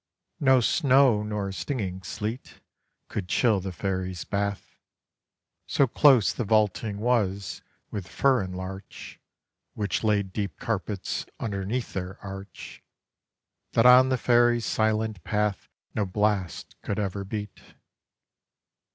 No 0.39 0.61
snow 0.61 1.21
nor 1.21 1.51
stinging 1.51 2.01
sleet 2.01 2.55
Could 3.07 3.27
chill 3.29 3.59
the 3.59 3.71
fairies' 3.71 4.23
bath; 4.23 4.79
So 5.67 5.85
close 5.85 6.33
the 6.33 6.43
vaulting 6.43 6.97
was 6.97 7.61
with 7.91 8.07
fir 8.07 8.41
and 8.41 8.57
larch 8.57 9.19
Which 9.75 10.03
laid 10.03 10.33
deep 10.33 10.57
carpets 10.57 11.27
underneath 11.39 11.93
their 11.93 12.17
arch, 12.23 12.81
That 13.73 13.85
on 13.85 14.09
the 14.09 14.17
fairies' 14.17 14.65
silent 14.65 15.23
path 15.23 15.69
No 15.93 16.07
blast 16.07 16.77
could 16.81 16.97
ever 16.97 17.23
beat. 17.23 17.61